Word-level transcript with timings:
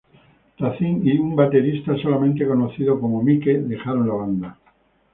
Racine 0.57 1.01
y 1.13 1.19
un 1.19 1.35
baterista 1.35 1.95
solamente 2.01 2.47
conocido 2.47 2.99
como 2.99 3.21
Mike 3.21 3.59
dejaron 3.67 4.07
la 4.07 4.13
banda. 4.15 4.59